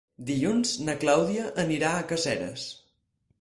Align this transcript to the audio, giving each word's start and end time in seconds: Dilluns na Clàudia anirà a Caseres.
Dilluns 0.27 0.71
na 0.87 0.95
Clàudia 1.03 1.43
anirà 1.65 1.93
a 1.99 2.07
Caseres. 2.13 2.67